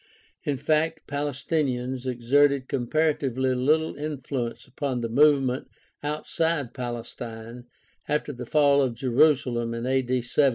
In 0.45 0.57
fact, 0.57 1.05
Palestinians 1.05 2.07
exerted 2.07 2.67
comparatively 2.67 3.53
little 3.53 3.95
influence 3.95 4.65
upon 4.65 5.01
the 5.01 5.09
movement 5.09 5.67
outside 6.01 6.73
Palestine 6.73 7.65
after 8.07 8.33
the 8.33 8.47
fall 8.47 8.81
of 8.81 8.95
Jerusalem 8.95 9.75
in 9.75 9.83
70 9.83 9.99
a.d. 9.99 10.23